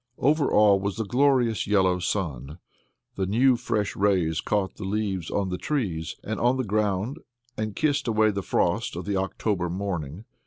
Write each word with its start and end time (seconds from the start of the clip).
Over 0.17 0.51
all 0.51 0.79
was 0.79 0.95
the 0.95 1.05
glorious 1.05 1.67
yellow 1.67 1.99
sun. 1.99 2.57
The 3.17 3.27
new 3.27 3.55
fresh 3.55 3.95
rays 3.95 4.41
caught 4.41 4.77
the 4.77 4.83
leaves 4.83 5.29
on 5.29 5.49
the 5.49 5.59
trees 5.59 6.15
and 6.23 6.39
on 6.39 6.57
the 6.57 6.63
ground, 6.63 7.19
and 7.55 7.75
kissed 7.75 8.07
away 8.07 8.31
the 8.31 8.41
frost 8.41 8.95
of 8.95 9.05
the 9.05 9.17
October 9.17 9.69
morning. 9.69 10.25